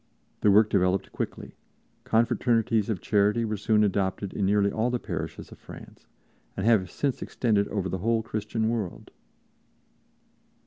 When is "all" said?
4.71-4.89